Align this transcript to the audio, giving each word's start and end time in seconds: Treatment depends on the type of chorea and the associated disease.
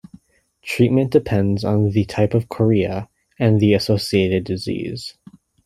Treatment 0.63 1.11
depends 1.11 1.63
on 1.63 1.91
the 1.91 2.05
type 2.05 2.33
of 2.33 2.49
chorea 2.49 3.07
and 3.37 3.59
the 3.59 3.75
associated 3.75 4.43
disease. 4.45 5.15